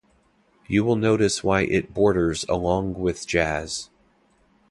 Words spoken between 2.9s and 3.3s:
with